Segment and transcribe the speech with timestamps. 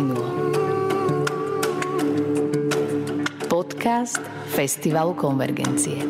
[0.00, 0.24] Continuo.
[3.52, 4.16] Podcast
[4.48, 6.00] Festivalu Konvergencie.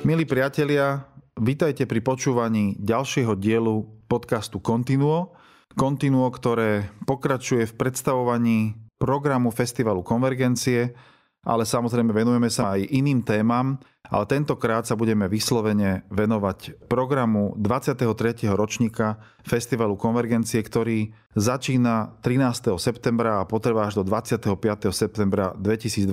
[0.00, 1.04] Milí priatelia,
[1.36, 5.36] vítajte pri počúvaní ďalšieho dielu podcastu Continuo.
[5.76, 10.96] Continuo, ktoré pokračuje v predstavovaní programu Festivalu Konvergencie,
[11.46, 18.48] ale samozrejme venujeme sa aj iným témam, ale tentokrát sa budeme vyslovene venovať programu 23.
[18.56, 22.74] ročníka Festivalu Konvergencie, ktorý začína 13.
[22.80, 24.56] septembra a potrvá až do 25.
[24.90, 26.08] septembra 2022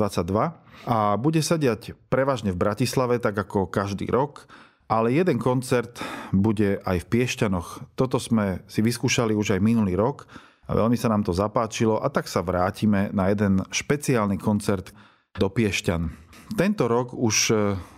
[0.86, 4.46] a bude sa diať prevažne v Bratislave, tak ako každý rok,
[4.86, 5.98] ale jeden koncert
[6.30, 7.96] bude aj v Piešťanoch.
[7.98, 10.30] Toto sme si vyskúšali už aj minulý rok
[10.68, 14.94] a veľmi sa nám to zapáčilo a tak sa vrátime na jeden špeciálny koncert
[15.36, 16.10] do Piešťan.
[16.56, 17.56] Tento rok už e,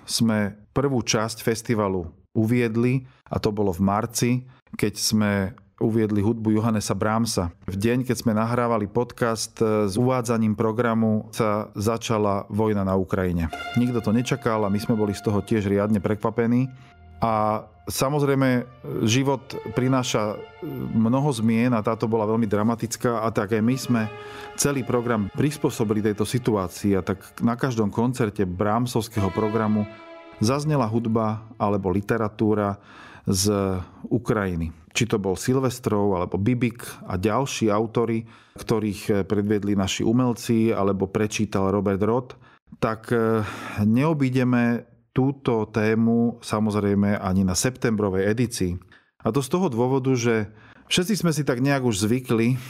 [0.07, 2.07] sme prvú časť festivalu
[2.37, 4.31] uviedli a to bolo v marci,
[4.77, 5.31] keď sme
[5.77, 7.53] uviedli hudbu Johannesa Brahmsa.
[7.69, 13.53] V deň, keď sme nahrávali podcast e, s uvádzaním programu, sa začala vojna na Ukrajine.
[13.77, 16.65] Nikto to nečakal a my sme boli z toho tiež riadne prekvapení.
[17.17, 18.67] A samozrejme,
[19.07, 19.41] život
[19.73, 20.37] prináša
[20.93, 23.25] mnoho zmien a táto bola veľmi dramatická.
[23.25, 24.01] A tak aj my sme
[24.59, 26.93] celý program prispôsobili tejto situácii.
[26.93, 29.87] A tak na každom koncerte Brámsovského programu
[30.37, 32.77] zaznela hudba alebo literatúra
[33.27, 33.51] z
[34.07, 34.71] Ukrajiny.
[34.93, 38.25] Či to bol Silvestrov alebo Bibik a ďalší autory,
[38.57, 42.33] ktorých predviedli naši umelci alebo prečítal Robert Roth,
[42.81, 43.43] tak eh,
[43.83, 48.77] neobídeme túto tému samozrejme ani na septembrovej edícii.
[49.25, 50.53] A to z toho dôvodu, že
[50.93, 52.61] všetci sme si tak nejak už zvykli,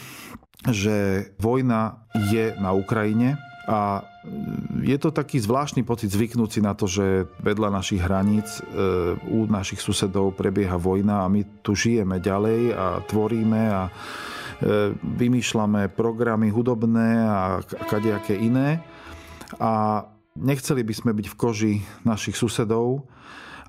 [0.71, 3.35] že vojna je na Ukrajine
[3.67, 3.99] a
[4.79, 8.79] je to taký zvláštny pocit zvyknúť si na to, že vedľa našich hraníc e,
[9.27, 13.91] u našich susedov prebieha vojna a my tu žijeme ďalej a tvoríme a e,
[14.95, 17.59] vymýšľame programy hudobné a
[17.91, 18.79] kadejaké iné.
[19.59, 20.03] A
[20.37, 21.73] Nechceli by sme byť v koži
[22.05, 23.09] našich susedov,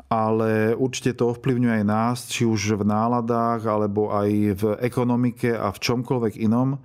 [0.09, 5.69] ale určite to ovplyvňuje aj nás, či už v náladách, alebo aj v ekonomike a
[5.73, 6.81] v čomkoľvek inom.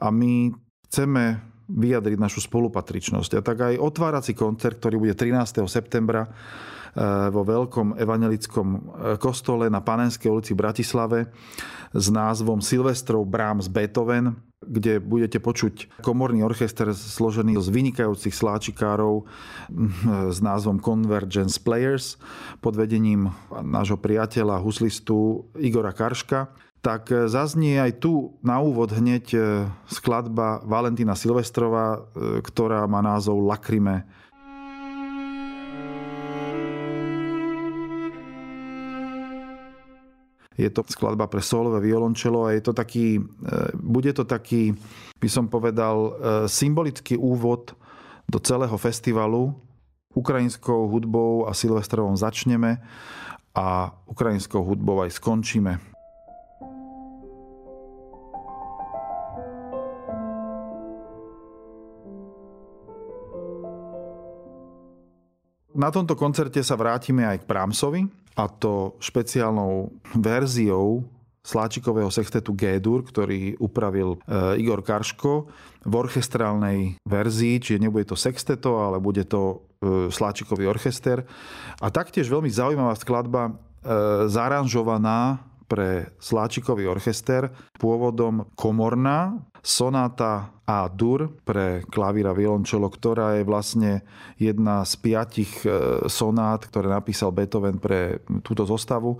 [0.00, 0.52] A my
[0.88, 3.30] chceme vyjadriť našu spolupatričnosť.
[3.38, 5.64] A tak aj otvárací koncert, ktorý bude 13.
[5.64, 8.80] septembra eh, vo veľkom evangelickom eh,
[9.16, 11.18] kostole na Panenskej ulici v Bratislave
[11.92, 19.26] s názvom Silvestrov Brahms Beethoven kde budete počuť komorný orchester zložený z vynikajúcich sláčikárov
[20.34, 22.16] s názvom Convergence Players
[22.64, 26.50] pod vedením nášho priateľa, huslistu Igora Karška.
[26.82, 29.38] Tak zaznie aj tu na úvod hneď
[29.86, 31.98] skladba Valentína Silvestrova, e,
[32.42, 34.02] ktorá má názov Lakrime
[40.62, 43.22] Je to skladba pre solové violončelo a je to taký, e,
[43.74, 44.72] bude to taký,
[45.18, 46.10] by som povedal, e,
[46.46, 47.74] symbolický úvod
[48.30, 49.50] do celého festivalu.
[50.14, 52.78] Ukrajinskou hudbou a Silvestrovom začneme
[53.52, 55.91] a ukrajinskou hudbou aj skončíme.
[65.82, 68.06] Na tomto koncerte sa vrátime aj k Prámsovi,
[68.38, 71.02] a to špeciálnou verziou
[71.42, 75.50] sláčikového sextetu G-dur, ktorý upravil e, Igor Karško
[75.82, 81.26] v orchestrálnej verzii, čiže nebude to sexteto, ale bude to e, sláčikový orchester.
[81.82, 83.52] A taktiež veľmi zaujímavá skladba, e,
[84.30, 85.42] zaranžovaná
[85.72, 87.48] pre sláčikový orchester,
[87.80, 94.04] pôvodom komorná, sonáta a dur pre klavír a violončelo, ktorá je vlastne
[94.36, 95.68] jedna z piatich e,
[96.12, 99.16] sonát, ktoré napísal Beethoven pre túto zostavu.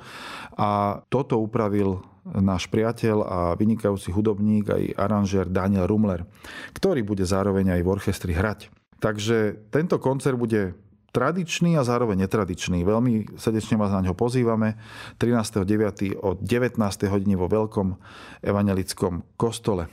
[0.61, 6.29] A toto upravil náš priateľ a vynikajúci hudobník aj aranžér Daniel Rumler,
[6.77, 8.69] ktorý bude zároveň aj v orchestri hrať.
[9.03, 10.79] Takže tento koncert bude
[11.13, 12.83] tradičný a zároveň netradičný.
[12.83, 14.81] Veľmi srdečne vás na ňo pozývame
[15.21, 16.17] 13.9.
[16.25, 16.81] o 19.
[17.13, 18.01] hodine vo Veľkom
[18.41, 19.93] evangelickom kostole.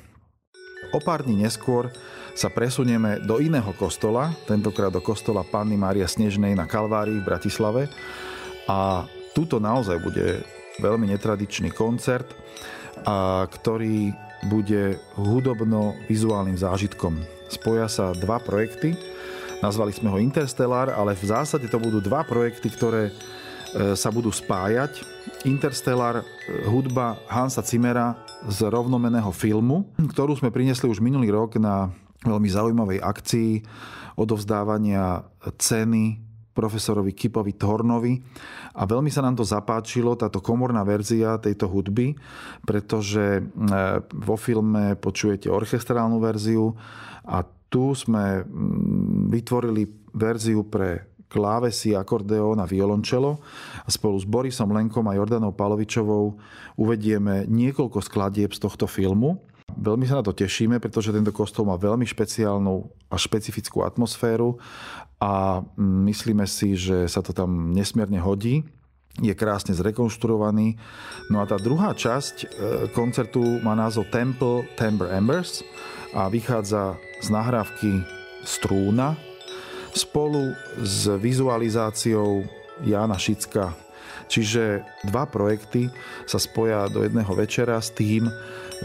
[0.96, 1.92] O pár dní neskôr
[2.34, 7.92] sa presunieme do iného kostola, tentokrát do kostola Panny Mária Snežnej na Kalvárii v Bratislave.
[8.72, 9.04] A
[9.36, 10.42] tuto naozaj bude
[10.80, 12.32] veľmi netradičný koncert,
[13.04, 14.16] a ktorý
[14.48, 17.20] bude hudobno-vizuálnym zážitkom.
[17.52, 18.96] Spoja sa dva projekty,
[19.60, 23.14] Nazvali sme ho Interstellar, ale v zásade to budú dva projekty, ktoré e,
[23.92, 25.04] sa budú spájať.
[25.44, 26.24] Interstellar, e,
[26.72, 28.16] hudba Hansa Zimmera
[28.48, 31.92] z rovnomeného filmu, ktorú sme priniesli už minulý rok na
[32.24, 33.52] veľmi zaujímavej akcii
[34.16, 35.28] odovzdávania
[35.60, 36.24] ceny
[36.56, 38.16] profesorovi Kipovi Tornovi
[38.80, 42.16] a veľmi sa nám to zapáčilo, táto komorná verzia tejto hudby,
[42.68, 43.44] pretože
[44.12, 46.76] vo filme počujete orchestrálnu verziu
[47.24, 48.44] a tu sme
[49.30, 49.86] vytvorili
[50.18, 53.38] verziu pre klávesy, akordeón a violončelo
[53.86, 56.42] a spolu s Borisom Lenkom a Jordanou Palovičovou
[56.74, 59.38] uvedieme niekoľko skladieb z tohto filmu.
[59.70, 64.58] Veľmi sa na to tešíme, pretože tento kostol má veľmi špeciálnu a špecifickú atmosféru
[65.22, 68.66] a myslíme si, že sa to tam nesmierne hodí
[69.20, 70.80] je krásne zrekonštruovaný.
[71.28, 72.48] No a tá druhá časť e,
[72.96, 75.60] koncertu má názov Temple Timbre Embers
[76.16, 79.16] a vychádza z nahrávky Strúna,
[79.96, 82.46] spolu s vizualizáciou
[82.86, 83.74] Jána Šicka.
[84.30, 85.90] Čiže dva projekty
[86.30, 88.30] sa spoja do jedného večera s tým,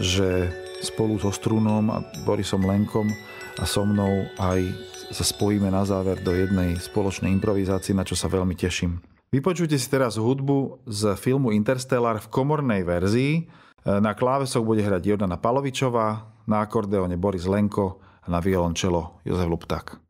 [0.01, 0.49] že
[0.81, 3.07] spolu so Strunom a Borisom Lenkom
[3.55, 4.65] a so mnou aj
[5.13, 8.97] sa spojíme na záver do jednej spoločnej improvizácie, na čo sa veľmi teším.
[9.29, 13.45] Vypočujte si teraz hudbu z filmu Interstellar v komornej verzii.
[13.85, 20.04] Na klávesoch bude hrať Jordana Palovičová, na akordeóne Boris Lenko a na violončelo Jozef Lupták.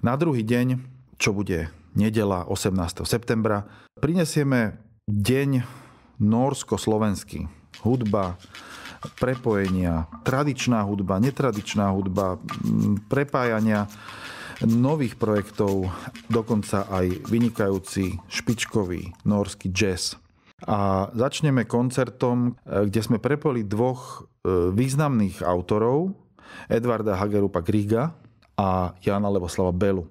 [0.00, 0.80] Na druhý deň,
[1.20, 3.04] čo bude nedela 18.
[3.04, 3.68] septembra,
[4.00, 5.60] prinesieme deň
[6.16, 7.44] norsko-slovenský.
[7.84, 8.40] Hudba,
[9.20, 12.40] prepojenia, tradičná hudba, netradičná hudba,
[13.12, 13.92] prepájania
[14.64, 15.92] nových projektov,
[16.32, 20.16] dokonca aj vynikajúci špičkový norský jazz.
[20.64, 26.16] A začneme koncertom, kde sme prepojili dvoch e, významných autorov,
[26.72, 28.16] Edvarda Hagerupa Griga
[28.60, 30.04] a Jana Levoslava Belu.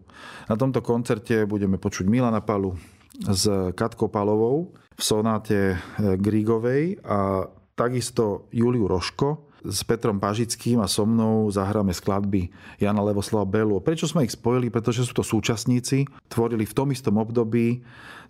[0.50, 2.74] Na tomto koncerte budeme počuť Milana Palu
[3.22, 3.46] s
[3.78, 7.46] Katkou Palovou v sonáte e, Grigovej a
[7.78, 12.50] takisto Juliu Roško s Petrom Pažickým a so mnou zahráme skladby
[12.82, 13.78] Jana Levoslava Belu.
[13.84, 14.72] Prečo sme ich spojili?
[14.74, 17.84] Pretože sú to súčasníci, tvorili v tom istom období,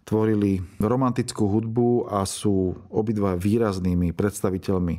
[0.04, 4.96] tvorili romantickú hudbu a sú obidva výraznými predstaviteľmi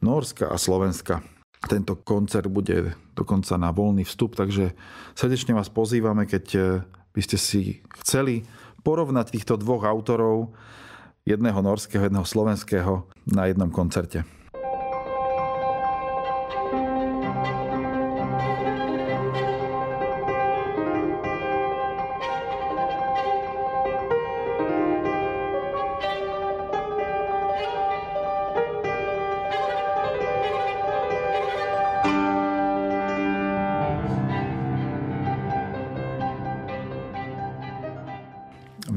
[0.00, 1.37] Norska a Slovenska.
[1.66, 4.78] Tento koncert bude dokonca na voľný vstup, takže
[5.18, 6.62] srdečne vás pozývame, keď eh,
[7.10, 8.46] by ste si chceli
[8.86, 10.54] porovnať týchto dvoch autorov,
[11.26, 14.24] jedného norského, jedného slovenského, na jednom koncerte.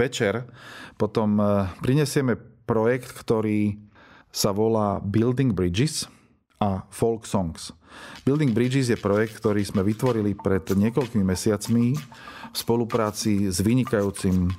[0.01, 0.49] Večer
[0.97, 2.33] potom e, prinesieme
[2.65, 3.77] projekt, ktorý
[4.33, 6.09] sa volá Building Bridges
[6.57, 7.75] a Folk Songs.
[8.23, 11.85] Building Bridges je projekt, ktorý sme vytvorili pred niekoľkými mesiacmi
[12.51, 14.49] v spolupráci s vynikajúcim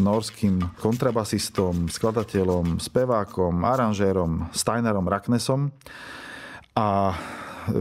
[0.00, 5.68] norským kontrabasistom, skladateľom, spevákom, aranžérom Steinerom Raknesom.
[6.74, 7.12] A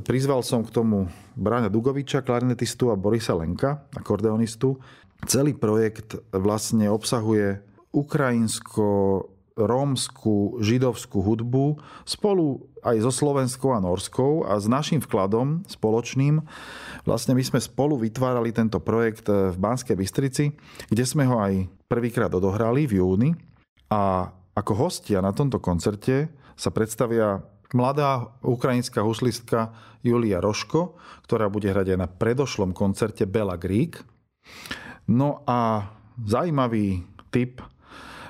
[0.04, 4.78] prizval som k tomu Bráňa Dugoviča, klarinetistu a Borisa Lenka, akordeonistu,
[5.24, 7.64] Celý projekt vlastne obsahuje
[7.96, 8.88] ukrajinsko
[9.54, 11.78] rómsku, židovskú hudbu
[12.10, 16.42] spolu aj so slovenskou a norskou a s našim vkladom spoločným.
[17.06, 20.58] Vlastne my sme spolu vytvárali tento projekt v Banskej Bystrici,
[20.90, 23.30] kde sme ho aj prvýkrát odohrali v júni
[23.94, 27.42] a ako hostia na tomto koncerte sa predstavia
[27.74, 29.74] mladá ukrajinská huslistka
[30.06, 34.02] Julia Roško, ktorá bude hrať aj na predošlom koncerte Bela Greek.
[35.08, 35.92] No a
[36.24, 37.60] zaujímavý typ,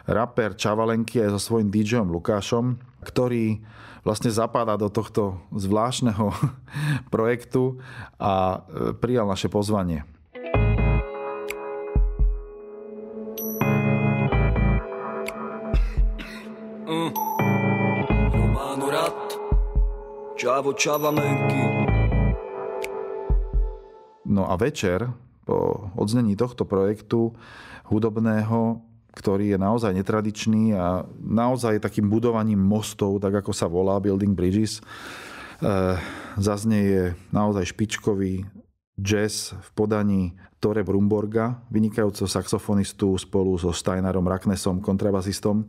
[0.09, 3.61] rapper Čavalenky aj so svojím DJom Lukášom, ktorý
[4.03, 6.33] vlastne zapadá do tohto zvláštneho
[7.13, 7.79] projektu
[8.19, 10.03] a e, prijal naše pozvanie.
[16.83, 17.11] Mm.
[20.43, 20.75] Čavo,
[24.27, 27.35] No a večer po odznení tohto projektu
[27.87, 28.79] hudobného,
[29.13, 34.79] ktorý je naozaj netradičný a naozaj takým budovaním mostov, tak ako sa volá Building Bridges,
[34.79, 34.83] e,
[36.41, 38.47] zaznieje naozaj špičkový
[38.97, 40.23] jazz v podaní
[40.57, 45.61] Tore Brumborga, vynikajúceho saxofonistu spolu so Steinerom Raknesom, kontrabasistom.
[45.61, 45.65] E,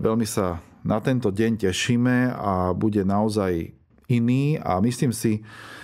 [0.00, 3.81] veľmi sa na tento deň tešíme a bude naozaj
[4.12, 5.40] iný a myslím si,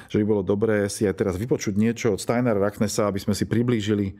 [0.08, 3.48] že by bolo dobré si aj teraz vypočuť niečo od Steinera Raknesa, aby sme si
[3.48, 4.16] priblížili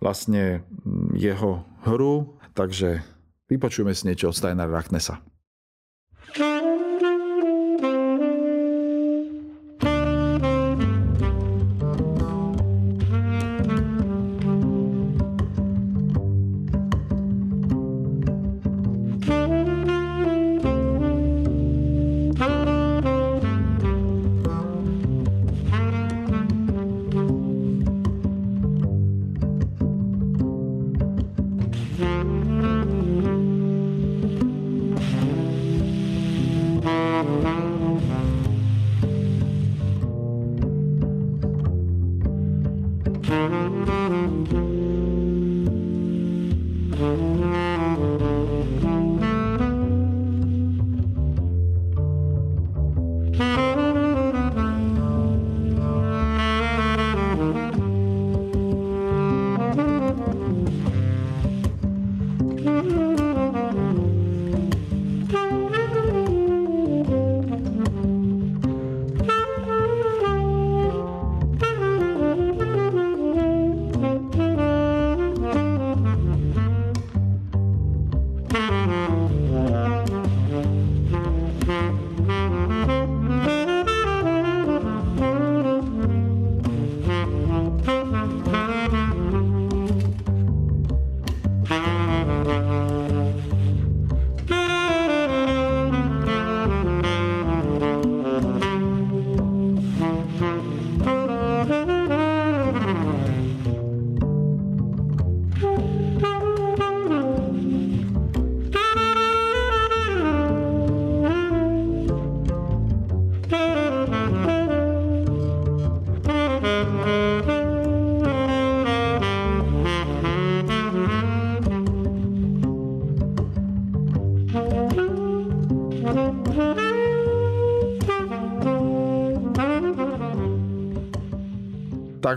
[0.00, 2.40] vlastne mm, jeho hru.
[2.56, 3.04] Takže
[3.48, 5.20] vypočujeme si niečo od Steinera Raknesa.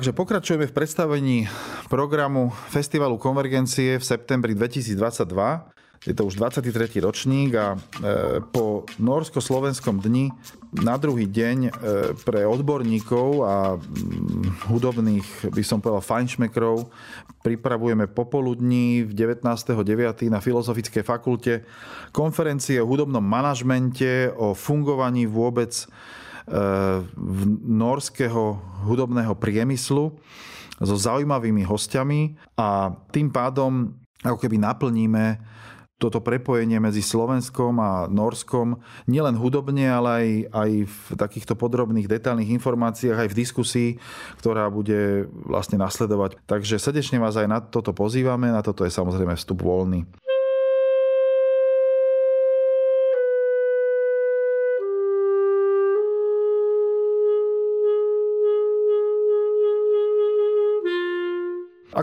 [0.03, 1.37] Takže pokračujeme v predstavení
[1.87, 4.99] programu Festivalu Konvergencie v septembri 2022.
[6.03, 6.99] Je to už 23.
[6.99, 10.27] ročník a e, po norsko-slovenskom dni
[10.75, 11.69] na druhý deň e,
[12.19, 16.83] pre odborníkov a mm, hudobných, by som povedal, fajnšmekrov
[17.39, 20.27] pripravujeme popoludní v 19.9.
[20.27, 21.63] na Filozofickej fakulte
[22.11, 25.71] konferencie o hudobnom manažmente, o fungovaní vôbec
[27.63, 30.15] norského hudobného priemyslu
[30.81, 35.39] so zaujímavými hostiami a tým pádom ako keby naplníme
[36.01, 42.59] toto prepojenie medzi Slovenskom a Norskom nielen hudobne, ale aj, aj v takýchto podrobných detailných
[42.59, 43.89] informáciách, aj v diskusii,
[44.43, 46.43] ktorá bude vlastne nasledovať.
[46.43, 50.03] Takže srdečne vás aj na toto pozývame, na toto je samozrejme vstup voľný.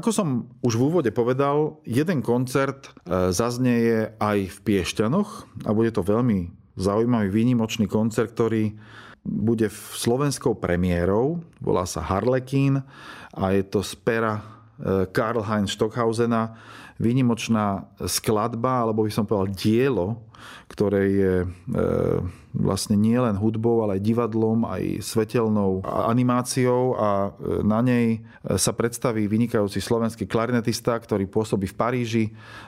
[0.00, 5.92] Ako som už v úvode povedal, jeden koncert e, zaznieje aj v Piešťanoch a bude
[5.92, 6.48] to veľmi
[6.80, 8.80] zaujímavý, výnimočný koncert, ktorý
[9.20, 12.80] bude v slovenskou premiérou, volá sa Harlekin
[13.36, 16.56] a je to z pera e, Karl Heinz Stockhausena,
[17.00, 20.20] výnimočná skladba, alebo by som povedal dielo,
[20.68, 21.46] ktoré je e,
[22.54, 28.18] vlastne nie len hudbou, ale aj divadlom, aj svetelnou animáciou a e, na nej e,
[28.56, 32.24] sa predstaví vynikajúci slovenský klarinetista, ktorý pôsobí v Paríži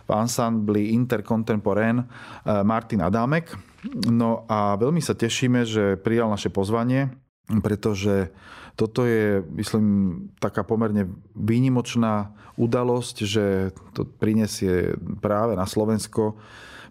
[0.08, 2.04] v ansambli Intercontemporain
[2.44, 3.52] Martin Adámek.
[4.08, 7.10] No a veľmi sa tešíme, že prijal naše pozvanie,
[7.62, 8.30] pretože
[8.72, 9.86] toto je, myslím,
[10.40, 13.44] taká pomerne výnimočná udalosť, že
[13.92, 16.36] to prinesie práve na Slovensko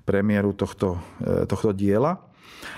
[0.05, 2.21] premiéru tohto, e, tohto diela.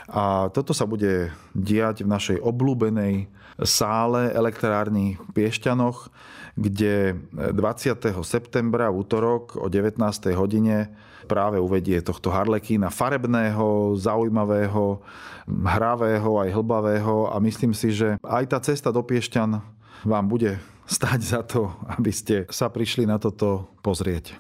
[0.08, 3.28] A toto sa bude diať v našej obľúbenej
[3.64, 6.12] sále elektrárny v Piešťanoch,
[6.54, 8.14] kde 20.
[8.22, 9.98] septembra v útorok o 19.
[10.38, 10.94] hodine
[11.26, 15.02] práve uvedie tohto harlekína farebného, zaujímavého,
[15.48, 19.60] hravého aj hlbavého a myslím si, že aj tá cesta do Piešťan
[20.04, 24.36] vám bude stať za to, aby ste sa prišli na toto pozrieť.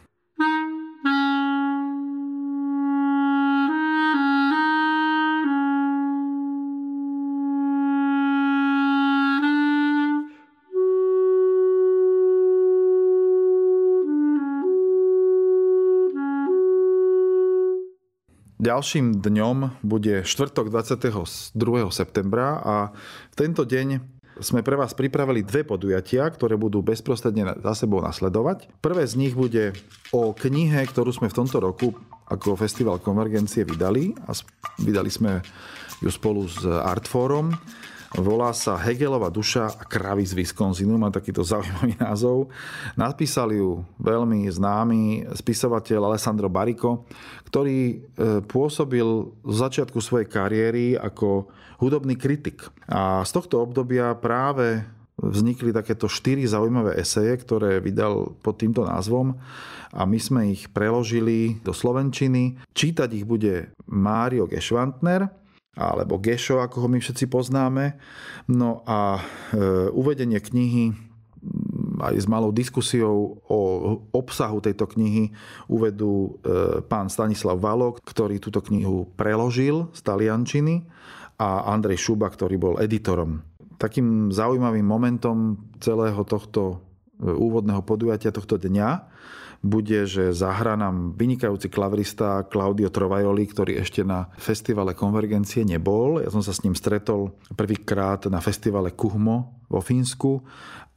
[18.64, 21.60] Ďalším dňom bude štvrtok 22.
[21.92, 22.76] septembra a
[23.28, 24.00] v tento deň
[24.40, 28.72] sme pre vás pripravili dve podujatia, ktoré budú bezprostredne za sebou nasledovať.
[28.80, 29.76] Prvé z nich bude
[30.16, 31.92] o knihe, ktorú sme v tomto roku
[32.32, 34.32] ako Festival Konvergencie vydali a
[34.80, 35.44] vydali sme
[36.00, 37.52] ju spolu s Artforum
[38.14, 42.54] Volá sa Hegelova duša a kravy z Wisconsinu, má takýto zaujímavý názov.
[42.94, 47.10] Napísal ju veľmi známy spisovateľ Alessandro Bariko,
[47.50, 47.96] ktorý e,
[48.46, 51.50] pôsobil z začiatku svojej kariéry ako
[51.82, 52.70] hudobný kritik.
[52.86, 54.86] A z tohto obdobia práve
[55.18, 59.42] vznikli takéto štyri zaujímavé eseje, ktoré vydal pod týmto názvom
[59.94, 62.62] a my sme ich preložili do Slovenčiny.
[62.74, 65.30] Čítať ich bude Mário Gešvantner,
[65.74, 67.98] alebo Gešo, ako ho my všetci poznáme.
[68.46, 69.22] No a e,
[69.90, 70.94] uvedenie knihy
[72.00, 73.60] aj s malou diskusiou o
[74.16, 75.34] obsahu tejto knihy
[75.68, 80.86] uvedú e, pán Stanislav Valok, ktorý túto knihu preložil z taliančiny
[81.42, 83.44] a Andrej Šuba, ktorý bol editorom.
[83.82, 86.62] Takým zaujímavým momentom celého tohto
[87.20, 89.13] e, úvodného podujatia tohto dňa
[89.64, 96.20] bude, že zahra nám vynikajúci klavrista Claudio Trovajoli, ktorý ešte na festivale Konvergencie nebol.
[96.20, 100.44] Ja som sa s ním stretol prvýkrát na festivale Kuhmo vo Fínsku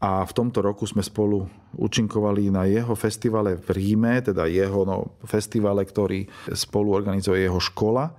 [0.03, 1.47] a v tomto roku sme spolu
[1.79, 8.13] účinkovali na jeho festivale v Ríme, teda jeho no, festivale, ktorý spolu organizuje jeho škola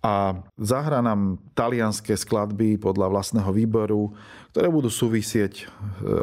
[0.00, 4.16] a zahra nám talianské skladby podľa vlastného výboru,
[4.52, 5.64] ktoré budú súvisieť e,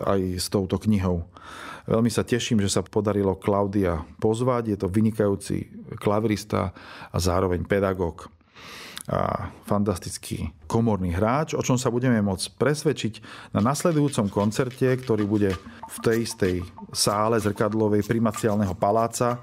[0.02, 1.30] aj s touto knihou.
[1.88, 4.76] Veľmi sa teším, že sa podarilo Klaudia pozvať.
[4.76, 6.76] Je to vynikajúci klavirista
[7.10, 8.28] a zároveň pedagóg
[9.08, 13.14] a fantastický komorný hráč, o čom sa budeme môcť presvedčiť
[13.56, 15.56] na nasledujúcom koncerte, ktorý bude
[15.88, 16.56] v tej istej
[16.92, 19.40] sále zrkadlovej primaciálneho paláca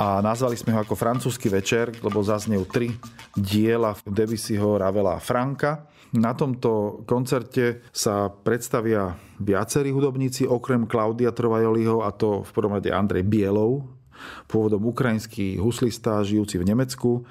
[0.00, 2.96] a nazvali sme ho ako francúzsky večer, lebo zaznejú tri
[3.36, 5.84] diela Debussyho, Ravela a Franka.
[6.16, 12.88] Na tomto koncerte sa predstavia viacerí hudobníci, okrem Klaudia Trovajoliho, a to v prvom rade
[12.88, 13.84] Andrej Bielov,
[14.48, 17.28] pôvodom ukrajinský huslista žijúci v Nemecku,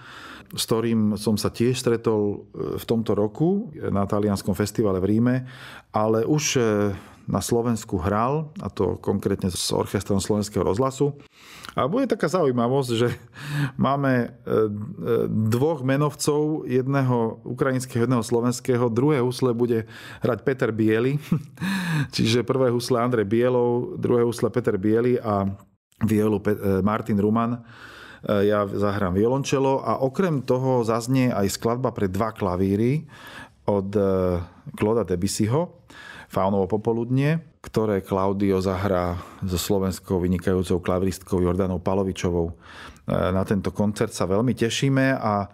[0.54, 2.38] s ktorým som sa tiež stretol e,
[2.78, 5.36] v tomto roku na talianskom festivale v Ríme,
[5.94, 6.62] ale už e,
[7.30, 11.14] na Slovensku hral, a to konkrétne s orchestrom Slovenského rozhlasu.
[11.78, 13.14] A bude taká zaujímavosť, že
[13.78, 14.28] máme e,
[15.30, 18.90] dvoch menovcov, jedného ukrajinského, jedného slovenského.
[18.90, 19.86] Druhé husle bude
[20.26, 21.22] hrať Peter Bieli,
[22.16, 25.46] čiže prvé husle Andrej Bielov, druhé husle Peter Bieli a
[26.02, 26.42] violu
[26.82, 27.62] Martin Ruman
[28.20, 33.08] E, ja zahrám violončelo a okrem toho zaznie aj skladba pre dva klavíry
[33.70, 33.96] od
[34.76, 35.79] Kloda e, Debussyho,
[36.30, 42.54] Faunovo popoludnie, ktoré Klaudio zahrá so slovenskou vynikajúcou klaviristkou Jordanou Palovičovou.
[42.54, 42.54] E,
[43.34, 45.50] na tento koncert sa veľmi tešíme a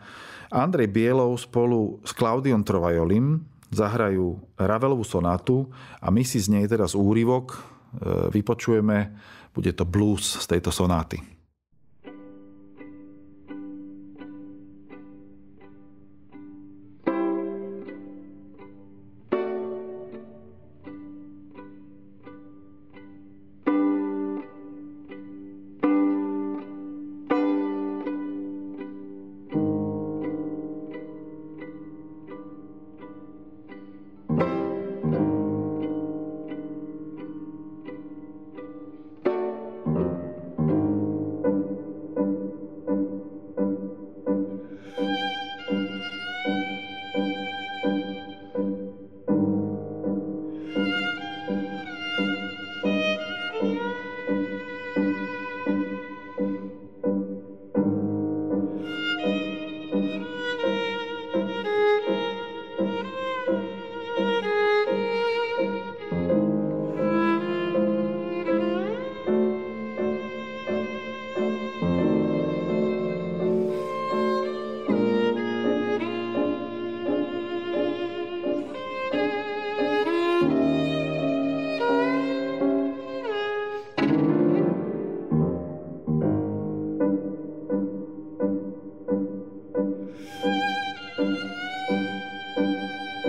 [0.52, 3.40] Andrej Bielov spolu s Klaudiom Trovajolim
[3.72, 5.68] zahrajú Ravelovú sonátu
[6.04, 7.76] a my si z nej teraz úryvok
[8.32, 9.12] vypočujeme.
[9.56, 11.35] Bude to blues z tejto sonáty.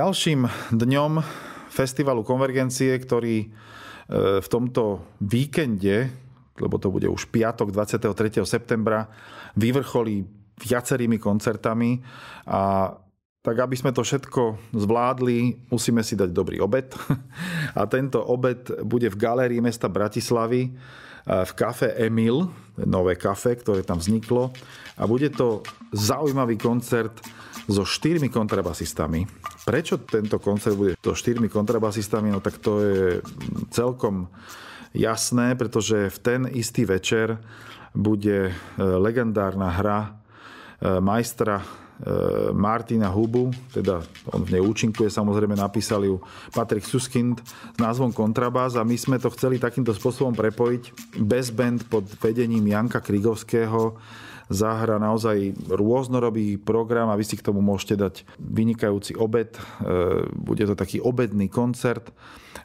[0.00, 1.20] Ďalším dňom
[1.68, 3.48] festivalu Konvergencie, ktorý e,
[4.40, 6.08] v tomto víkende,
[6.56, 8.40] lebo to bude už piatok 23.
[8.48, 9.12] septembra,
[9.60, 10.24] vyvrcholí
[10.56, 12.00] viacerými koncertami
[12.48, 12.96] a
[13.44, 16.96] tak aby sme to všetko zvládli, musíme si dať dobrý obed.
[17.76, 20.72] A tento obed bude v galérii mesta Bratislavy
[21.26, 22.48] v kafe Emil,
[22.86, 24.52] nové kafe, ktoré tam vzniklo.
[24.96, 27.20] A bude to zaujímavý koncert
[27.70, 29.26] so štyrmi kontrabasistami.
[29.62, 32.32] Prečo tento koncert bude so štyrmi kontrabasistami?
[32.32, 33.04] No tak to je
[33.70, 34.26] celkom
[34.96, 37.38] jasné, pretože v ten istý večer
[37.94, 40.10] bude e, legendárna hra e,
[40.98, 41.62] majstra
[42.56, 44.00] Martina Hubu, teda
[44.32, 46.16] on v nej účinkuje, samozrejme napísal ju
[46.52, 51.16] Patrik Suskind s názvom Kontrabás a my sme to chceli takýmto spôsobom prepojiť.
[51.20, 54.00] Bez band pod vedením Janka Krigovského,
[54.50, 59.54] zahra naozaj rôznorodý program a vy si k tomu môžete dať vynikajúci obed.
[59.54, 59.60] E,
[60.34, 62.10] bude to taký obedný koncert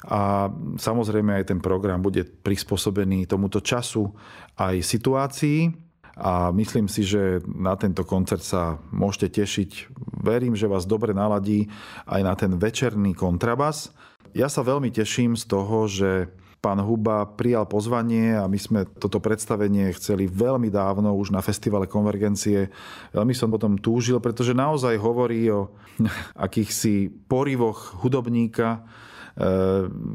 [0.10, 0.50] a
[0.82, 4.10] samozrejme aj ten program bude prispôsobený tomuto času
[4.58, 5.85] aj situácii
[6.16, 9.92] a myslím si, že na tento koncert sa môžete tešiť.
[10.24, 11.68] Verím, že vás dobre naladí
[12.08, 13.92] aj na ten večerný kontrabas.
[14.32, 16.32] Ja sa veľmi teším z toho, že
[16.66, 21.86] pán Huba prijal pozvanie a my sme toto predstavenie chceli veľmi dávno už na festivale
[21.86, 22.74] Konvergencie.
[23.14, 25.70] Veľmi som potom túžil, pretože naozaj hovorí o
[26.48, 28.82] akýchsi porivoch hudobníka,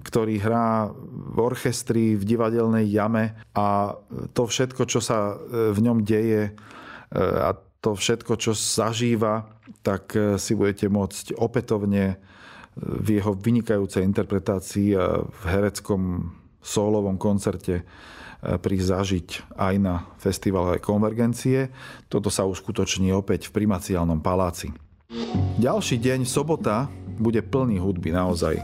[0.00, 0.88] ktorý hrá
[1.32, 3.92] v orchestri, v divadelnej jame a
[4.32, 6.56] to všetko, čo sa v ňom deje
[7.20, 7.52] a
[7.84, 9.44] to všetko, čo zažíva,
[9.84, 12.16] tak si budete môcť opätovne
[12.80, 16.32] v jeho vynikajúcej interpretácii a v hereckom
[16.64, 17.84] solovom koncerte
[18.40, 19.28] prísť zažiť
[19.60, 21.68] aj na festivale konvergencie.
[22.08, 24.72] Toto sa uskutoční opäť v primaciálnom paláci.
[25.60, 26.88] Ďalší deň, sobota,
[27.20, 28.56] bude plný hudby naozaj.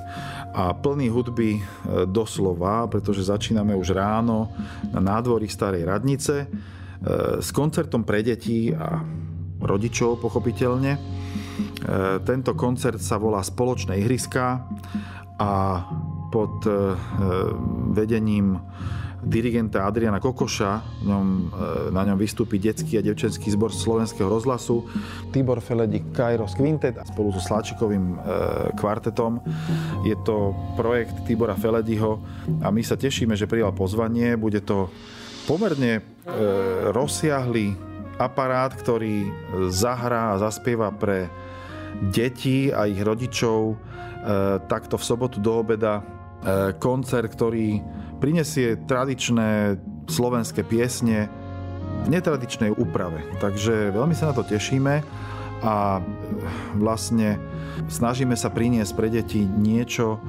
[0.56, 1.60] A plný hudby e,
[2.08, 4.48] doslova, pretože začíname už ráno
[4.88, 6.46] na nádvorí Starej radnice e,
[7.44, 9.04] s koncertom pre deti a
[9.60, 10.92] rodičov pochopiteľne.
[10.96, 11.00] E,
[12.24, 14.64] tento koncert sa volá Spoločné ihriska
[15.36, 15.84] a
[16.32, 16.64] pod
[17.92, 18.56] vedením
[19.22, 24.84] dirigenta Adriana Kokoša, ňom, e, na ňom vystúpi detský a devčenský zbor slovenského rozhlasu,
[25.32, 28.16] Tibor Feledi Kairos Quintet spolu so Sláčikovým e,
[28.76, 29.40] kvartetom.
[30.04, 32.20] Je to projekt Tibora Felediho
[32.60, 34.36] a my sa tešíme, že prijal pozvanie.
[34.36, 34.92] Bude to
[35.48, 36.02] pomerne e,
[36.92, 37.72] rozsiahly
[38.16, 39.28] aparát, ktorý
[39.68, 41.28] zahrá a zaspieva pre
[42.12, 43.76] deti a ich rodičov
[44.66, 46.00] takto v sobotu do obeda
[46.80, 47.78] koncert, ktorý
[48.18, 51.28] prinesie tradičné slovenské piesne
[52.04, 53.24] v netradičnej úprave.
[53.42, 55.02] Takže veľmi sa na to tešíme
[55.64, 56.04] a
[56.76, 57.40] vlastne
[57.88, 60.20] snažíme sa priniesť pre deti niečo,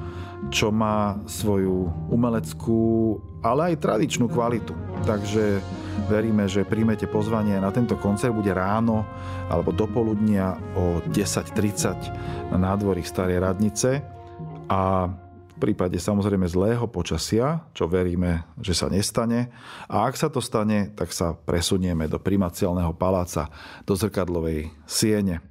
[0.48, 4.72] čo má svoju umeleckú, ale aj tradičnú kvalitu.
[5.04, 5.60] Takže
[6.08, 8.34] veríme, že príjmete pozvanie na tento koncert.
[8.34, 9.04] Bude ráno
[9.52, 14.02] alebo do poludnia o 10.30 na nádvorí Starej radnice.
[14.68, 15.08] A
[15.58, 19.50] prípade samozrejme zlého počasia, čo veríme, že sa nestane.
[19.90, 23.50] A ak sa to stane, tak sa presunieme do primaciálneho paláca,
[23.82, 25.42] do zrkadlovej siene.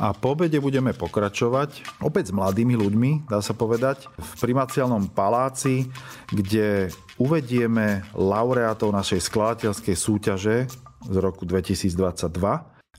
[0.00, 5.92] A po obede budeme pokračovať opäť s mladými ľuďmi, dá sa povedať, v primaciálnom paláci,
[6.32, 6.88] kde
[7.20, 10.56] uvedieme laureátov našej skladateľskej súťaže
[11.06, 11.92] z roku 2022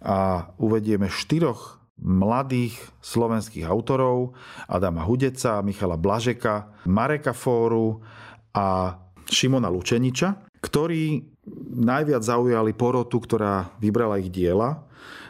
[0.05, 0.17] a
[0.59, 4.35] uvedieme štyroch mladých slovenských autorov
[4.67, 8.03] Adama Hudeca, Michala Blažeka, Mareka Fóru
[8.51, 11.33] a Šimona Lučeniča, ktorí
[11.79, 14.83] najviac zaujali porotu, ktorá vybrala ich diela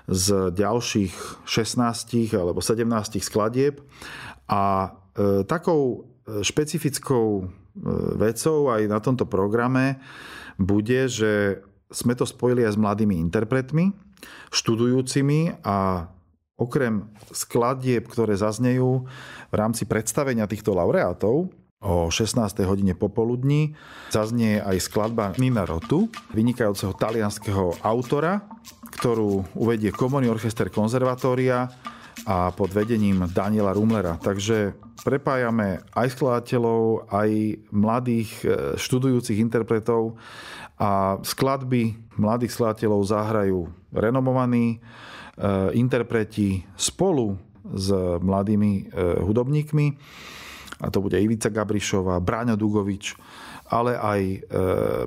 [0.10, 3.80] z ďalších 16 alebo 17 skladieb.
[4.50, 7.44] A e, takou špecifickou e,
[8.20, 10.04] vecou aj na tomto programe
[10.60, 13.94] bude, že sme to spojili aj s mladými interpretmi,
[14.50, 16.10] študujúcimi a
[16.54, 19.10] Okrem skladieb, ktoré zaznejú
[19.50, 21.50] v rámci predstavenia týchto laureátov,
[21.84, 22.64] o 16.
[22.64, 23.76] hodine popoludní
[24.08, 28.40] zaznie aj skladba Nina Rotu, vynikajúceho talianského autora,
[28.96, 31.68] ktorú uvedie Komorný orchester konzervatória
[32.24, 34.16] a pod vedením Daniela Rumlera.
[34.16, 37.30] Takže prepájame aj skladateľov, aj
[37.76, 38.48] mladých e,
[38.80, 40.16] študujúcich interpretov
[40.80, 43.60] a skladby mladých skladateľov zahrajú
[43.92, 44.80] renomovaní
[45.74, 49.86] interpreti spolu s mladými eh, hudobníkmi.
[50.84, 53.16] A to bude Ivica Gabrišová, Bráňa Dugovič,
[53.72, 54.40] ale aj eh,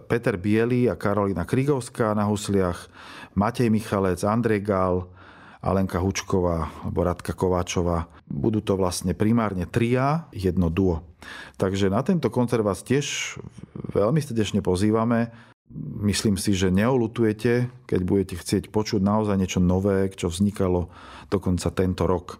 [0.08, 2.88] Peter Bielý a Karolina Krigovská na husliach,
[3.36, 5.04] Matej Michalec, Andrej Gál,
[5.60, 8.08] Alenka Hučková alebo Radka Kováčová.
[8.26, 11.04] Budú to vlastne primárne tria, jedno duo.
[11.58, 13.38] Takže na tento koncert vás tiež
[13.94, 15.30] veľmi srdečne pozývame
[16.06, 20.88] myslím si, že neolutujete, keď budete chcieť počuť naozaj niečo nové, čo vznikalo
[21.28, 22.38] dokonca tento rok.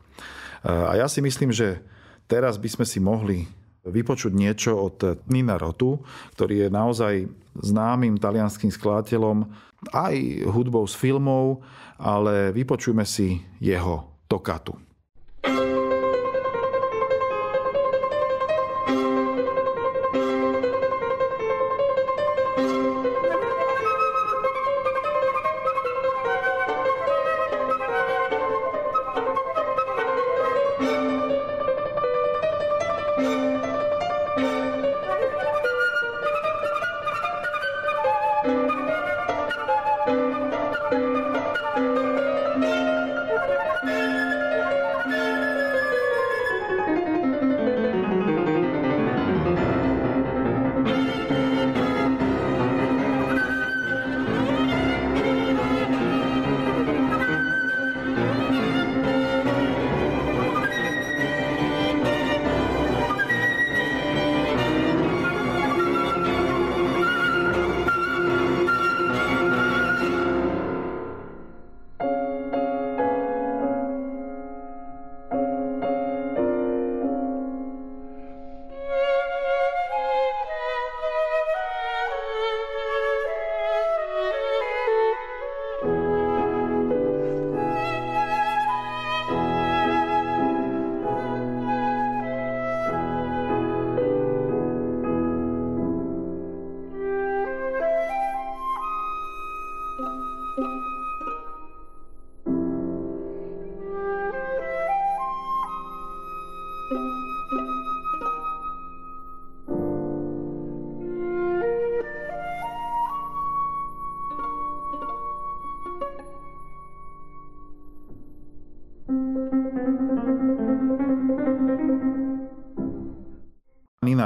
[0.67, 1.83] A ja si myslím, že
[2.31, 3.47] teraz by sme si mohli
[3.87, 6.03] vypočuť niečo od Nina Rotu,
[6.35, 7.15] ktorý je naozaj
[7.63, 9.47] známym talianským skladateľom
[9.95, 10.15] aj
[10.51, 11.63] hudbou z filmov,
[11.97, 14.75] ale vypočujme si jeho tokatu.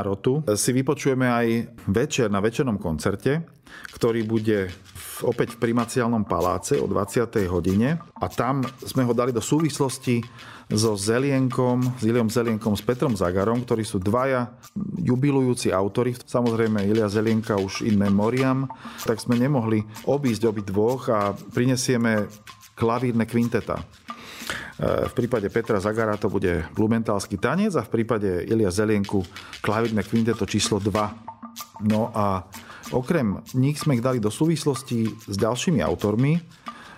[0.04, 1.46] Rotu si vypočujeme aj
[1.88, 3.44] večer na večernom koncerte,
[3.94, 4.70] ktorý bude
[5.22, 7.44] opäť v primaciálnom paláce o 20.
[7.52, 10.24] hodine a tam sme ho dali do súvislosti
[10.70, 14.54] so Zelienkom, s Iliom Zelienkom, s Petrom Zagarom, ktorí sú dvaja
[15.02, 16.14] jubilujúci autory.
[16.14, 18.70] Samozrejme Ilia Zelienka už in memoriam,
[19.02, 22.30] tak sme nemohli obísť obi dvoch a prinesieme
[22.78, 23.82] klavírne kvinteta.
[24.80, 29.20] V prípade Petra Zagara to bude Blumentalský tanec a v prípade Ilia Zelienku
[29.60, 31.84] klavírne kvinteto číslo 2.
[31.84, 32.48] No a
[32.88, 36.40] okrem nich sme ich dali do súvislosti s ďalšími autormi,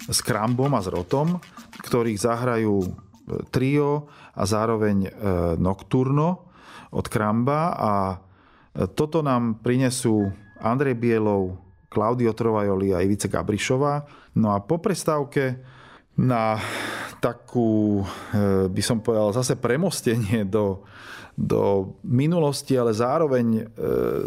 [0.06, 1.42] s Krambom a s Rotom,
[1.82, 2.86] ktorých zahrajú
[3.50, 5.10] trio a zároveň e,
[5.58, 6.50] Nocturno
[6.94, 8.16] od Kramba a e,
[8.94, 10.30] toto nám prinesú
[10.62, 11.58] Andrej Bielov,
[11.90, 14.06] Claudio Trovajoli a Ivice Gabrišová.
[14.38, 15.60] No a po prestávke
[16.18, 16.56] na
[17.22, 18.02] takú,
[18.34, 20.82] e, by som povedal, zase premostenie do,
[21.38, 23.64] do minulosti, ale zároveň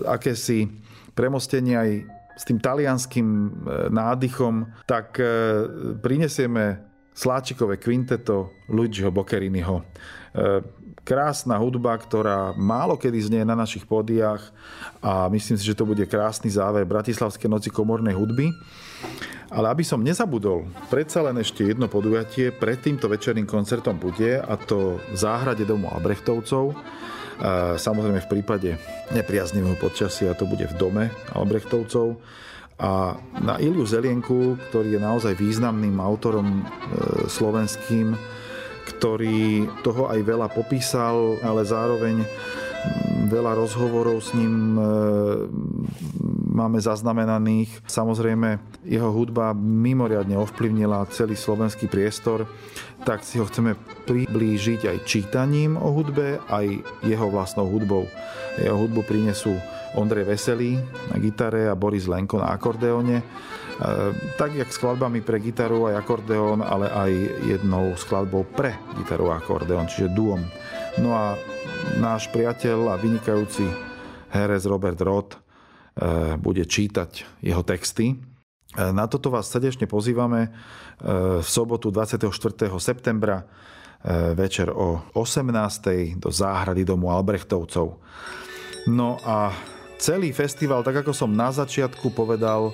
[0.08, 0.66] akési
[1.12, 1.92] premostenie aj
[2.36, 3.28] s tým talianským
[3.94, 5.22] nádychom, tak
[6.02, 6.82] prinesieme
[7.16, 9.88] Sláčikové kvinteto Luigiho Boccheriniho.
[11.08, 14.42] Krásna hudba, ktorá málo kedy znie na našich pódiách
[15.00, 18.52] a myslím si, že to bude krásny záver Bratislavskej noci komornej hudby.
[19.54, 24.54] Ale aby som nezabudol, predsa len ešte jedno podujatie pred týmto večerným koncertom bude a
[24.58, 26.74] to v záhrade domu Albrechtovcov.
[27.78, 28.70] Samozrejme v prípade
[29.12, 31.04] nepriaznivého počasia to bude v dome
[31.36, 32.18] Albrechtovcov
[32.76, 36.64] a na Iliu Zelienku, ktorý je naozaj významným autorom e,
[37.32, 38.12] slovenským,
[38.96, 42.20] ktorý toho aj veľa popísal, ale zároveň
[43.32, 44.84] veľa rozhovorov s ním e,
[46.56, 47.84] máme zaznamenaných.
[47.84, 52.48] Samozrejme, jeho hudba mimoriadne ovplyvnila celý slovenský priestor,
[53.04, 53.76] tak si ho chceme
[54.08, 58.08] priblížiť aj čítaním o hudbe, aj jeho vlastnou hudbou.
[58.56, 59.52] Jeho hudbu prinesú
[60.00, 60.80] Ondrej Veselý
[61.12, 63.20] na gitare a Boris Lenko na akordeóne.
[63.20, 63.26] E,
[64.40, 67.12] tak jak skladbami pre gitaru aj akordeón, ale aj
[67.48, 70.40] jednou skladbou pre gitaru a akordeón, čiže duom.
[71.00, 71.36] No a
[72.00, 73.68] náš priateľ a vynikajúci
[74.32, 75.45] herec Robert Roth
[76.40, 78.14] bude čítať jeho texty.
[78.14, 78.16] E,
[78.92, 80.52] na toto vás srdečne pozývame
[81.40, 82.32] v sobotu 24.
[82.80, 83.44] septembra
[84.38, 86.16] večer o 18.
[86.16, 88.00] do záhrady domu Albrechtovcov.
[88.88, 89.52] No a
[89.98, 92.72] celý festival, tak ako som na začiatku povedal,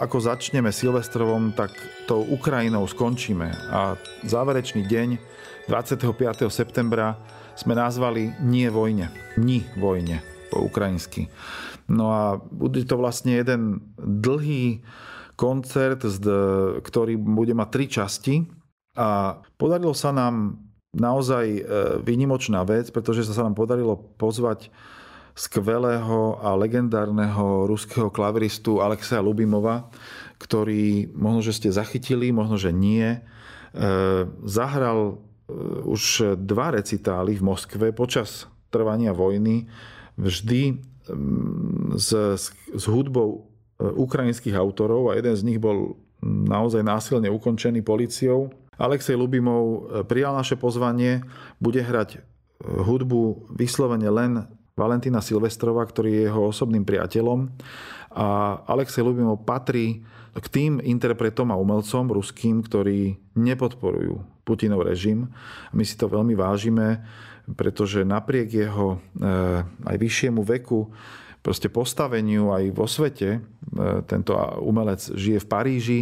[0.00, 1.70] ako začneme Silvestrovom, tak
[2.08, 3.52] tou Ukrajinou skončíme.
[3.70, 3.94] A
[4.24, 5.08] záverečný deň
[5.68, 6.10] 25.
[6.48, 7.20] septembra
[7.54, 9.12] sme nazvali Nie vojne.
[9.36, 11.28] Ni vojne po ukrajinsky.
[11.90, 14.86] No a bude to vlastne jeden dlhý
[15.34, 16.06] koncert,
[16.86, 18.34] ktorý bude mať tri časti.
[18.94, 20.60] A podarilo sa nám
[20.94, 21.62] naozaj e,
[22.02, 24.70] výnimočná vec, pretože sa nám podarilo pozvať
[25.38, 29.88] skvelého a legendárneho ruského klaveristu Alexeja Lubimova,
[30.42, 33.06] ktorý možno, že ste zachytili, možno, že nie.
[33.06, 33.18] E,
[34.44, 35.54] zahral e,
[35.86, 39.70] už dva recitály v Moskve počas trvania vojny
[40.18, 40.89] vždy
[41.96, 42.10] s,
[42.70, 43.40] s hudbou e,
[43.84, 48.52] ukrajinských autorov a jeden z nich bol naozaj násilne ukončený policiou.
[48.76, 51.24] Alexej Lubimov prijal naše pozvanie,
[51.60, 52.20] bude hrať
[52.60, 54.44] hudbu vyslovene len
[54.78, 57.50] Valentína Silvestrova, ktorý je jeho osobným priateľom.
[58.10, 60.02] A Alexej Lubimov patrí
[60.34, 65.30] k tým interpretom a umelcom ruským, ktorí nepodporujú Putinov režim.
[65.74, 67.02] My si to veľmi vážime,
[67.54, 70.90] pretože napriek jeho eh, aj vyššiemu veku,
[71.40, 73.42] proste postaveniu aj vo svete, eh,
[74.06, 76.00] tento umelec žije v Paríži,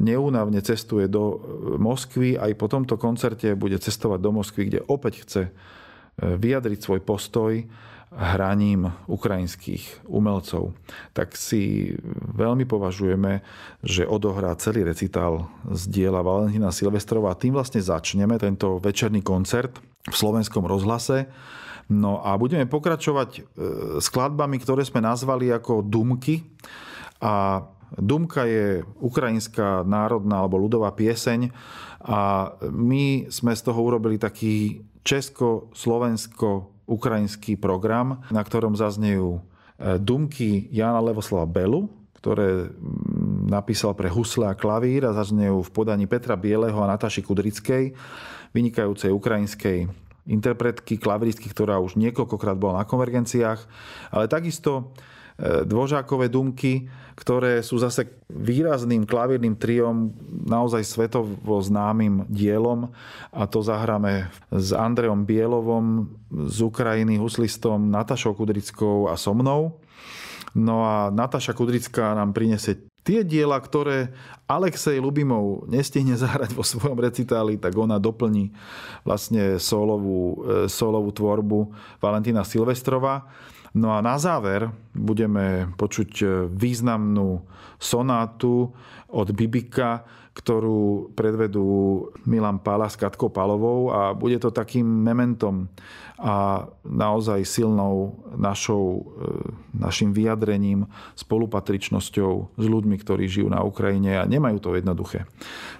[0.00, 1.36] neúnavne cestuje do
[1.76, 5.81] Moskvy, aj po tomto koncerte bude cestovať do Moskvy, kde opäť chce eh,
[6.20, 7.64] vyjadriť svoj postoj
[8.12, 10.76] hraním ukrajinských umelcov,
[11.16, 11.94] tak si
[12.36, 13.40] veľmi považujeme,
[13.80, 20.14] že odohrá celý recitál z diela Valentína Silvestrova tým vlastne začneme tento večerný koncert v
[20.14, 21.32] slovenskom rozhlase.
[21.88, 23.40] No a budeme pokračovať e,
[23.98, 26.44] skladbami, ktoré sme nazvali ako Dumky.
[27.24, 27.64] A
[27.96, 31.52] Dumka je ukrajinská národná alebo ľudová pieseň
[32.02, 39.40] a my sme z toho urobili taký česko-slovensko ukrajinský program, na ktorom zaznejú e,
[39.98, 41.90] dumky Jana Levoslava Belu,
[42.22, 42.70] ktoré
[43.50, 47.98] napísal pre husle a klavír a zaznejú v podaní Petra Bieleho a Nataši Kudrickej,
[48.54, 49.90] vynikajúcej ukrajinskej
[50.30, 53.60] interpretky, klaviristky, ktorá už niekoľkokrát bola na konvergenciách,
[54.14, 54.94] ale takisto
[55.42, 56.86] dvožákové dumky,
[57.18, 60.14] ktoré sú zase výrazným klavírnym triom,
[60.46, 62.94] naozaj svetovo známym dielom
[63.34, 69.82] a to zahráme s Andreom Bielovom z Ukrajiny, huslistom Natašou Kudrickou a so mnou.
[70.52, 74.14] No a Nataša Kudrická nám prinesie tie diela, ktoré
[74.46, 78.54] Alexej Lubimov nestihne zahrať vo svojom recitáli, tak ona doplní
[79.02, 81.58] vlastne solovú, e, solovú tvorbu
[81.98, 83.26] Valentína Silvestrova.
[83.72, 87.40] No a na záver budeme počuť e, významnú
[87.80, 88.68] sonátu
[89.08, 95.68] od Bibika, ktorú predvedú Milan Pála s Katkou Palovou a bude to takým mementom
[96.22, 99.34] a naozaj silnou našou, e,
[99.74, 100.86] našim vyjadrením,
[101.18, 105.26] spolupatričnosťou s ľuďmi, ktorí žijú na Ukrajine a nemajú to jednoduché.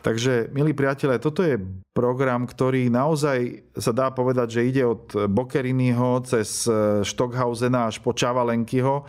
[0.03, 1.62] Takže, milí priatelia, toto je
[1.94, 8.11] program, ktorý naozaj sa dá povedať, že ide od Bokeriniho cez e, Stockhausena až po
[8.11, 9.07] Čavalenkyho.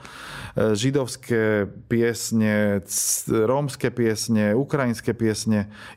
[0.53, 2.85] E, židovské piesne,
[3.25, 5.32] rómske piesne, ukrajinské piesne,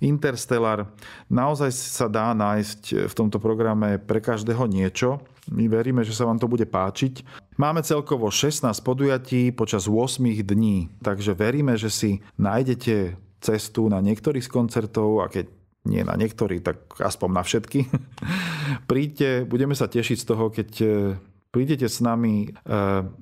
[0.01, 0.89] Interstellar.
[1.28, 5.22] Naozaj sa dá nájsť v tomto programe pre každého niečo.
[5.53, 7.22] My veríme, že sa vám to bude páčiť.
[7.57, 14.43] Máme celkovo 16 podujatí počas 8 dní, takže veríme, že si nájdete cestu na niektorý
[14.43, 15.47] z koncertov a keď
[15.87, 17.80] nie na niektorý, tak aspoň na všetky.
[18.91, 20.87] Príďte, budeme sa tešiť z toho, keď e,
[21.55, 22.59] prídete s nami e,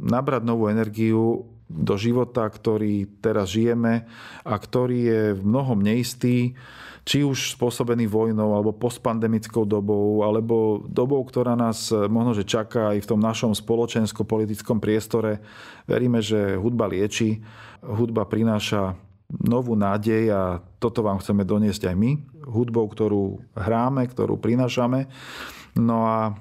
[0.00, 1.44] nabrať novú energiu
[1.74, 4.06] do života, ktorý teraz žijeme
[4.46, 6.54] a ktorý je v mnohom neistý
[7.04, 13.04] či už spôsobený vojnou, alebo postpandemickou dobou, alebo dobou, ktorá nás možno, že čaká aj
[13.04, 15.44] v tom našom spoločensko-politickom priestore.
[15.84, 17.44] Veríme, že hudba lieči,
[17.84, 18.96] hudba prináša
[19.28, 22.10] novú nádej a toto vám chceme doniesť aj my,
[22.48, 25.04] hudbou, ktorú hráme, ktorú prinášame.
[25.76, 26.40] No a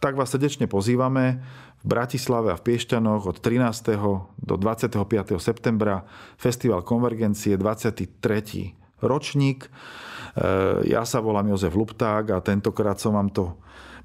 [0.00, 1.44] tak vás srdečne pozývame
[1.78, 3.94] v Bratislave a v Piešťanoch od 13.
[4.38, 4.98] do 25.
[5.38, 6.02] septembra
[6.34, 9.66] Festival Konvergencie 23 ročník.
[9.66, 9.70] E,
[10.90, 13.54] ja sa volám Jozef Lupták a tentokrát som vám to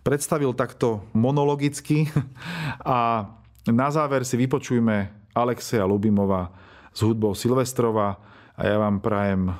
[0.05, 2.05] predstavil takto monologicky.
[2.85, 3.25] A
[3.63, 6.51] na záver si vypočujme Alexeja Lubimova
[6.93, 8.19] s hudbou Silvestrova
[8.53, 9.53] a ja vám prajem e,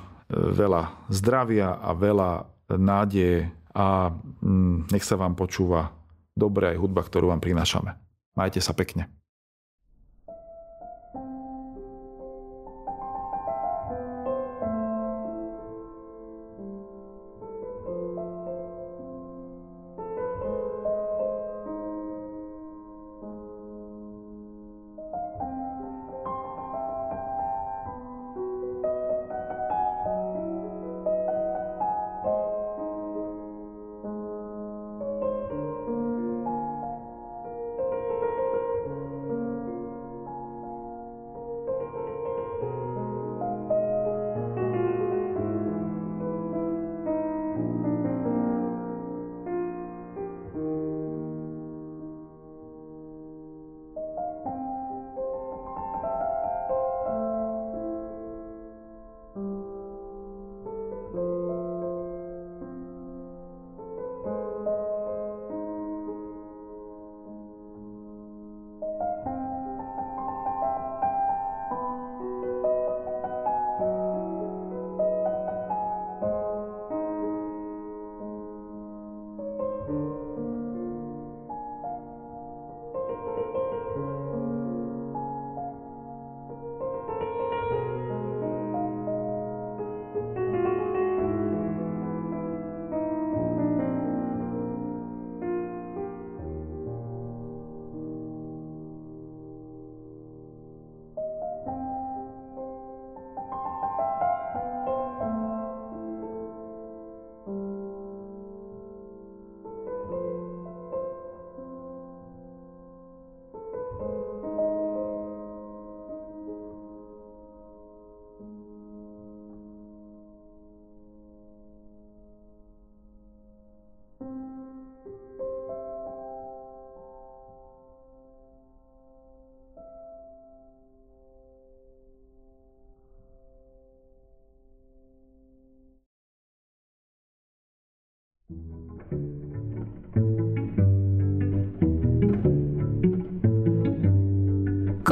[0.54, 2.32] veľa zdravia a veľa
[2.78, 6.03] nádeje a mm, nech sa vám počúva
[6.34, 7.98] dobrá aj hudba, ktorú vám prinášame.
[8.34, 9.10] Majte sa pekne.